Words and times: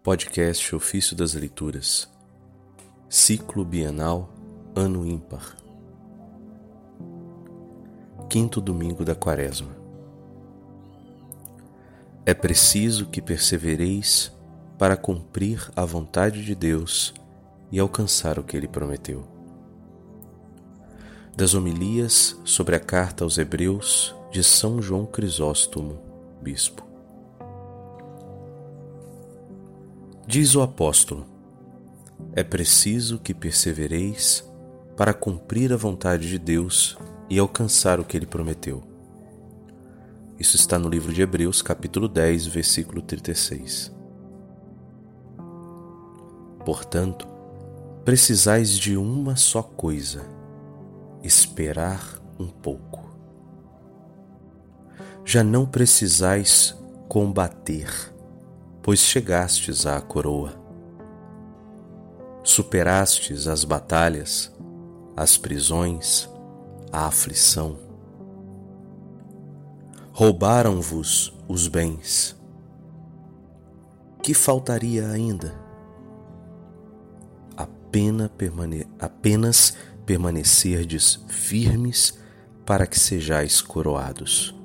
Podcast 0.00 0.74
Ofício 0.76 1.16
das 1.16 1.34
Leituras, 1.34 2.08
Ciclo 3.08 3.64
Bienal, 3.64 4.32
Ano 4.74 5.04
Ímpar. 5.04 5.56
Quinto 8.30 8.60
domingo 8.60 9.04
da 9.04 9.16
Quaresma. 9.16 9.76
É 12.24 12.32
preciso 12.32 13.06
que 13.06 13.20
persevereis 13.20 14.32
para 14.78 14.96
cumprir 14.96 15.68
a 15.74 15.84
vontade 15.84 16.44
de 16.44 16.54
Deus 16.54 17.12
e 17.70 17.80
alcançar 17.80 18.38
o 18.38 18.44
que 18.44 18.56
ele 18.56 18.68
prometeu. 18.68 19.26
Das 21.36 21.54
homilias 21.54 22.40
sobre 22.44 22.76
a 22.76 22.80
carta 22.80 23.24
aos 23.24 23.36
Hebreus 23.36 24.14
de 24.30 24.44
São 24.44 24.80
João 24.80 25.04
Crisóstomo, 25.04 26.00
Bispo. 26.40 26.87
Diz 30.28 30.54
o 30.54 30.60
apóstolo: 30.60 31.24
É 32.34 32.44
preciso 32.44 33.18
que 33.18 33.32
persevereis 33.32 34.46
para 34.94 35.14
cumprir 35.14 35.72
a 35.72 35.76
vontade 35.76 36.28
de 36.28 36.38
Deus 36.38 36.98
e 37.30 37.38
alcançar 37.38 37.98
o 37.98 38.04
que 38.04 38.14
ele 38.14 38.26
prometeu. 38.26 38.82
Isso 40.38 40.54
está 40.54 40.78
no 40.78 40.86
livro 40.86 41.14
de 41.14 41.22
Hebreus, 41.22 41.62
capítulo 41.62 42.06
10, 42.06 42.46
versículo 42.46 43.00
36. 43.00 43.90
Portanto, 46.62 47.26
precisais 48.04 48.72
de 48.72 48.98
uma 48.98 49.34
só 49.34 49.62
coisa: 49.62 50.26
esperar 51.22 52.20
um 52.38 52.48
pouco. 52.48 53.02
Já 55.24 55.42
não 55.42 55.64
precisais 55.64 56.76
combater 57.08 58.17
pois 58.88 59.00
chegastes 59.00 59.84
à 59.84 60.00
coroa. 60.00 60.54
Superastes 62.42 63.46
as 63.46 63.62
batalhas, 63.62 64.50
as 65.14 65.36
prisões, 65.36 66.26
a 66.90 67.04
aflição. 67.04 67.78
Roubaram-vos 70.10 71.38
os 71.46 71.68
bens. 71.68 72.34
Que 74.22 74.32
faltaria 74.32 75.10
ainda? 75.10 75.54
Apenas, 77.54 78.30
permane 78.38 78.86
apenas 78.98 79.76
permanecerdes 80.06 81.22
firmes 81.28 82.18
para 82.64 82.86
que 82.86 82.98
sejais 82.98 83.60
coroados. 83.60 84.57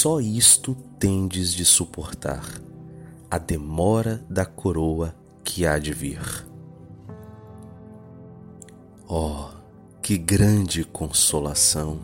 Só 0.00 0.20
isto 0.20 0.76
tendes 0.96 1.52
de 1.52 1.64
suportar, 1.64 2.44
a 3.28 3.36
demora 3.36 4.24
da 4.30 4.46
coroa 4.46 5.12
que 5.42 5.66
há 5.66 5.76
de 5.76 5.92
vir. 5.92 6.46
Oh, 9.08 9.48
que 10.00 10.16
grande 10.16 10.84
consolação! 10.84 11.98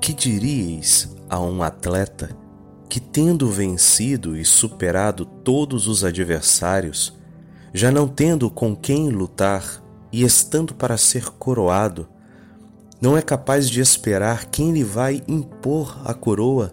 Que 0.00 0.14
diríeis 0.14 1.14
a 1.28 1.38
um 1.38 1.62
atleta 1.62 2.34
que, 2.88 3.00
tendo 3.00 3.50
vencido 3.50 4.34
e 4.34 4.46
superado 4.46 5.26
todos 5.26 5.86
os 5.86 6.04
adversários, 6.04 7.12
já 7.74 7.90
não 7.90 8.08
tendo 8.08 8.50
com 8.50 8.74
quem 8.74 9.10
lutar 9.10 9.84
e 10.10 10.24
estando 10.24 10.74
para 10.74 10.96
ser 10.96 11.28
coroado, 11.32 12.08
não 13.00 13.16
é 13.16 13.22
capaz 13.22 13.68
de 13.68 13.80
esperar 13.80 14.46
quem 14.46 14.72
lhe 14.72 14.84
vai 14.84 15.22
impor 15.26 16.00
a 16.04 16.12
coroa 16.12 16.72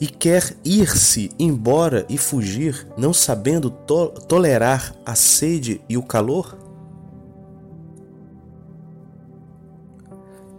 e 0.00 0.06
quer 0.06 0.56
ir-se 0.64 1.30
embora 1.38 2.06
e 2.08 2.16
fugir, 2.16 2.86
não 2.96 3.12
sabendo 3.12 3.70
to 3.70 4.08
tolerar 4.26 4.94
a 5.04 5.14
sede 5.14 5.80
e 5.88 5.98
o 5.98 6.02
calor? 6.02 6.56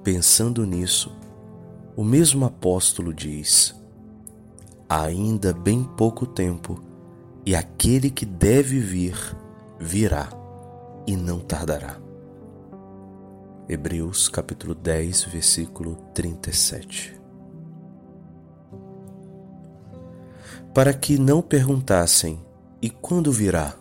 Pensando 0.04 0.66
nisso, 0.66 1.12
o 1.96 2.04
mesmo 2.04 2.46
apóstolo 2.46 3.14
diz: 3.14 3.76
Ainda 4.88 5.54
bem 5.54 5.84
pouco 5.84 6.26
tempo, 6.26 6.82
e 7.46 7.56
aquele 7.56 8.10
que 8.12 8.26
deve 8.26 8.80
vir, 8.80 9.16
virá 9.80 10.30
e 11.08 11.16
não 11.16 11.40
tardará. 11.40 12.11
Hebreus 13.74 14.28
capítulo 14.28 14.76
10, 14.76 15.24
versículo 15.24 15.96
37. 16.14 17.18
Para 20.74 20.94
que 20.94 21.18
não 21.18 21.42
perguntassem: 21.42 22.46
e 22.82 22.90
quando 22.90 23.32
virá? 23.32 23.78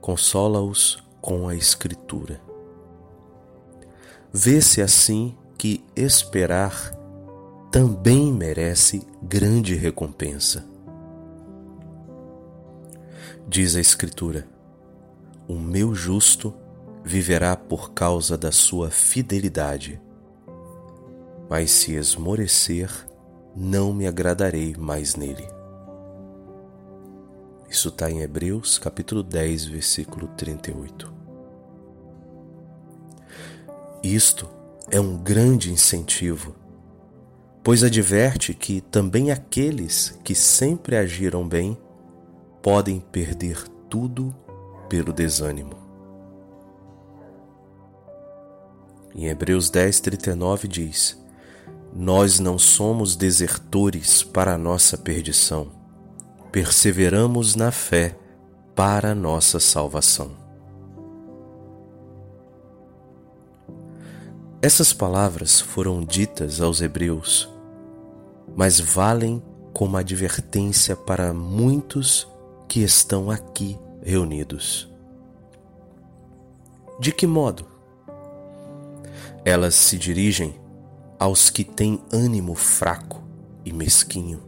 Consola-os 0.00 1.00
com 1.20 1.46
a 1.46 1.54
Escritura. 1.54 2.40
Vê-se 4.32 4.82
assim 4.82 5.36
que 5.56 5.84
esperar 5.94 6.90
também 7.70 8.32
merece 8.32 9.06
grande 9.22 9.76
recompensa. 9.76 10.66
Diz 13.46 13.76
a 13.76 13.80
Escritura: 13.80 14.44
O 15.46 15.54
meu 15.54 15.94
justo 15.94 16.52
viverá 17.06 17.54
por 17.54 17.92
causa 17.92 18.36
da 18.36 18.50
sua 18.50 18.90
fidelidade. 18.90 20.00
Mas 21.48 21.70
se 21.70 21.94
esmorecer, 21.94 22.90
não 23.54 23.92
me 23.92 24.08
agradarei 24.08 24.74
mais 24.76 25.14
nele. 25.14 25.46
Isso 27.70 27.90
está 27.90 28.10
em 28.10 28.22
Hebreus 28.22 28.76
capítulo 28.76 29.22
10, 29.22 29.66
versículo 29.66 30.26
38. 30.36 31.14
Isto 34.02 34.48
é 34.90 34.98
um 34.98 35.16
grande 35.16 35.72
incentivo, 35.72 36.56
pois 37.62 37.84
adverte 37.84 38.52
que 38.52 38.80
também 38.80 39.30
aqueles 39.30 40.18
que 40.24 40.34
sempre 40.34 40.96
agiram 40.96 41.46
bem 41.46 41.78
podem 42.60 42.98
perder 42.98 43.62
tudo 43.88 44.34
pelo 44.88 45.12
desânimo. 45.12 45.85
Em 49.18 49.28
Hebreus 49.28 49.70
10, 49.70 50.00
39 50.00 50.68
diz: 50.68 51.18
Nós 51.90 52.38
não 52.38 52.58
somos 52.58 53.16
desertores 53.16 54.22
para 54.22 54.52
a 54.52 54.58
nossa 54.58 54.98
perdição, 54.98 55.72
perseveramos 56.52 57.54
na 57.54 57.72
fé 57.72 58.14
para 58.74 59.12
a 59.12 59.14
nossa 59.14 59.58
salvação. 59.58 60.32
Essas 64.60 64.92
palavras 64.92 65.60
foram 65.62 66.04
ditas 66.04 66.60
aos 66.60 66.82
Hebreus, 66.82 67.48
mas 68.54 68.78
valem 68.78 69.42
como 69.72 69.96
advertência 69.96 70.94
para 70.94 71.32
muitos 71.32 72.28
que 72.68 72.80
estão 72.80 73.30
aqui 73.30 73.78
reunidos. 74.02 74.92
De 77.00 77.12
que 77.12 77.26
modo? 77.26 77.75
Elas 79.46 79.76
se 79.76 79.96
dirigem 79.96 80.56
aos 81.20 81.50
que 81.50 81.62
têm 81.62 82.02
ânimo 82.12 82.56
fraco 82.56 83.22
e 83.64 83.72
mesquinho. 83.72 84.42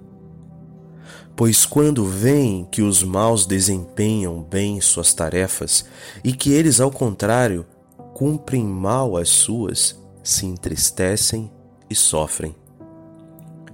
Pois 1.37 1.65
quando 1.65 2.05
veem 2.05 2.67
que 2.69 2.83
os 2.83 3.05
maus 3.05 3.47
desempenham 3.47 4.43
bem 4.43 4.81
suas 4.81 5.15
tarefas 5.15 5.85
e 6.25 6.33
que 6.33 6.51
eles, 6.51 6.81
ao 6.81 6.91
contrário, 6.91 7.65
cumprem 8.13 8.65
mal 8.65 9.17
as 9.17 9.29
suas, 9.29 9.97
se 10.21 10.47
entristecem 10.47 11.49
e 11.89 11.95
sofrem, 11.95 12.57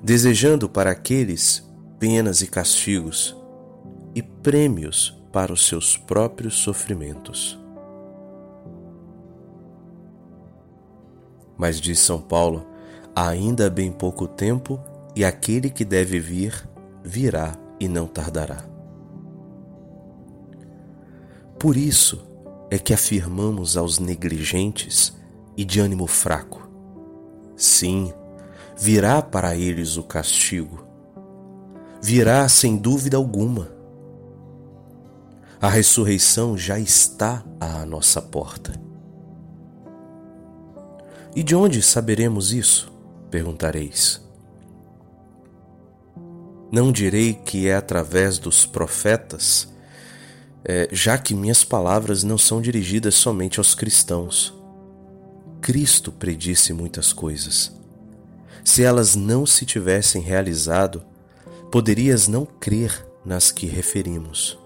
desejando 0.02 0.68
para 0.68 0.90
aqueles 0.90 1.66
penas 1.98 2.42
e 2.42 2.46
castigos 2.46 3.34
e 4.14 4.20
prêmios 4.20 5.18
para 5.32 5.54
os 5.54 5.66
seus 5.66 5.96
próprios 5.96 6.56
sofrimentos. 6.56 7.63
Mas 11.56 11.80
diz 11.80 11.98
São 11.98 12.20
Paulo: 12.20 12.66
ainda 13.14 13.70
bem 13.70 13.92
pouco 13.92 14.26
tempo, 14.26 14.80
e 15.14 15.24
aquele 15.24 15.70
que 15.70 15.84
deve 15.84 16.18
vir, 16.18 16.68
virá 17.02 17.56
e 17.78 17.88
não 17.88 18.06
tardará. 18.06 18.64
Por 21.58 21.76
isso 21.76 22.22
é 22.70 22.78
que 22.78 22.92
afirmamos 22.92 23.76
aos 23.76 23.98
negligentes 23.98 25.14
e 25.56 25.64
de 25.64 25.80
ânimo 25.80 26.06
fraco: 26.06 26.68
sim, 27.56 28.12
virá 28.76 29.22
para 29.22 29.56
eles 29.56 29.96
o 29.96 30.02
castigo. 30.02 30.84
Virá 32.02 32.46
sem 32.48 32.76
dúvida 32.76 33.16
alguma. 33.16 33.72
A 35.60 35.68
ressurreição 35.70 36.58
já 36.58 36.78
está 36.78 37.42
à 37.58 37.86
nossa 37.86 38.20
porta. 38.20 38.83
E 41.36 41.42
de 41.42 41.56
onde 41.56 41.82
saberemos 41.82 42.52
isso? 42.52 42.92
perguntareis. 43.30 44.22
Não 46.70 46.92
direi 46.92 47.34
que 47.34 47.66
é 47.66 47.74
através 47.74 48.38
dos 48.38 48.64
profetas, 48.64 49.68
é, 50.64 50.88
já 50.92 51.18
que 51.18 51.34
minhas 51.34 51.64
palavras 51.64 52.22
não 52.22 52.38
são 52.38 52.60
dirigidas 52.62 53.16
somente 53.16 53.58
aos 53.58 53.74
cristãos. 53.74 54.54
Cristo 55.60 56.12
predisse 56.12 56.72
muitas 56.72 57.12
coisas. 57.12 57.72
Se 58.64 58.84
elas 58.84 59.16
não 59.16 59.44
se 59.44 59.66
tivessem 59.66 60.22
realizado, 60.22 61.02
poderias 61.72 62.28
não 62.28 62.46
crer 62.46 63.04
nas 63.24 63.50
que 63.50 63.66
referimos. 63.66 64.56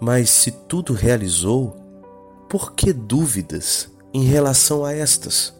Mas 0.00 0.30
se 0.30 0.50
tudo 0.50 0.94
realizou, 0.94 1.76
por 2.48 2.72
que 2.72 2.92
dúvidas 2.92 3.90
em 4.12 4.24
relação 4.24 4.84
a 4.84 4.92
estas? 4.92 5.54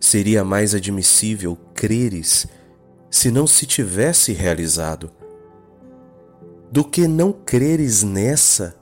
Seria 0.00 0.44
mais 0.44 0.74
admissível 0.74 1.56
creres 1.74 2.46
se 3.10 3.30
não 3.30 3.46
se 3.46 3.66
tivesse 3.66 4.32
realizado, 4.32 5.10
do 6.70 6.84
que 6.84 7.08
não 7.08 7.32
creres 7.32 8.02
nessa 8.02 8.76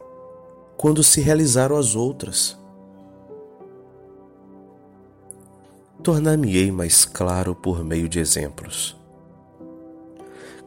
quando 0.76 1.02
se 1.02 1.20
realizaram 1.20 1.76
as 1.76 1.96
outras. 1.96 2.58
Tornar-me-ei 6.02 6.70
mais 6.70 7.04
claro 7.04 7.54
por 7.54 7.82
meio 7.84 8.08
de 8.08 8.20
exemplos. 8.20 8.97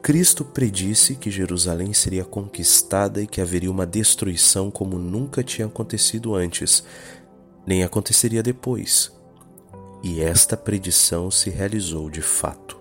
Cristo 0.01 0.43
predisse 0.43 1.15
que 1.15 1.29
Jerusalém 1.29 1.93
seria 1.93 2.25
conquistada 2.25 3.21
e 3.21 3.27
que 3.27 3.39
haveria 3.39 3.69
uma 3.69 3.85
destruição 3.85 4.71
como 4.71 4.97
nunca 4.97 5.43
tinha 5.43 5.67
acontecido 5.67 6.33
antes, 6.33 6.83
nem 7.67 7.83
aconteceria 7.83 8.41
depois. 8.41 9.11
E 10.01 10.19
esta 10.19 10.57
predição 10.57 11.29
se 11.29 11.51
realizou 11.51 12.09
de 12.09 12.21
fato. 12.21 12.79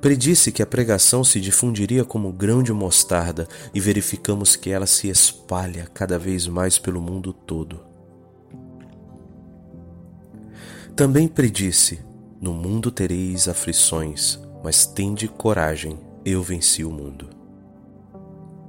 Predisse 0.00 0.50
que 0.50 0.60
a 0.60 0.66
pregação 0.66 1.22
se 1.22 1.40
difundiria 1.40 2.04
como 2.04 2.32
grão 2.32 2.64
de 2.64 2.72
mostarda 2.72 3.46
e 3.72 3.78
verificamos 3.78 4.56
que 4.56 4.70
ela 4.70 4.86
se 4.86 5.08
espalha 5.08 5.88
cada 5.94 6.18
vez 6.18 6.48
mais 6.48 6.76
pelo 6.76 7.00
mundo 7.00 7.32
todo. 7.32 7.80
Também 10.96 11.28
predisse 11.28 12.00
no 12.42 12.52
mundo 12.52 12.90
tereis 12.90 13.46
aflições, 13.46 14.36
mas 14.64 14.84
tende 14.84 15.28
coragem, 15.28 15.96
eu 16.24 16.42
venci 16.42 16.84
o 16.84 16.90
mundo. 16.90 17.30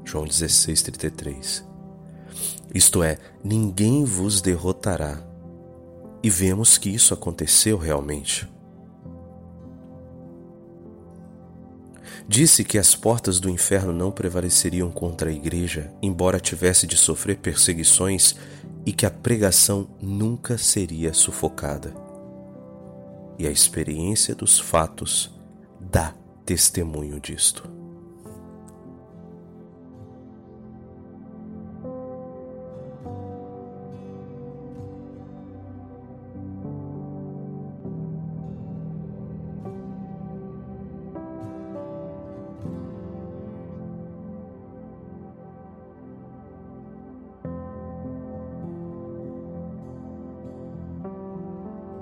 João 0.05 0.25
16:33. 0.25 1.65
Isto 2.71 3.01
é, 3.01 3.17
ninguém 3.43 4.05
vos 4.05 4.41
derrotará. 4.41 5.19
E 6.21 6.29
vemos 6.29 6.77
que 6.77 6.87
isso 6.87 7.15
aconteceu 7.15 7.75
realmente. 7.75 8.47
Disse 12.27 12.63
que 12.63 12.77
as 12.77 12.93
portas 12.93 13.39
do 13.39 13.49
inferno 13.49 13.91
não 13.91 14.11
prevaleceriam 14.11 14.91
contra 14.91 15.31
a 15.31 15.33
igreja, 15.33 15.91
embora 15.99 16.39
tivesse 16.39 16.85
de 16.85 16.95
sofrer 16.95 17.37
perseguições, 17.37 18.35
e 18.85 18.93
que 18.93 19.05
a 19.05 19.11
pregação 19.11 19.89
nunca 19.99 20.59
seria 20.59 21.11
sufocada 21.11 22.12
e 23.37 23.47
a 23.47 23.51
experiência 23.51 24.35
dos 24.35 24.59
fatos 24.59 25.33
dá 25.79 26.13
testemunho 26.45 27.19
disto. 27.19 27.82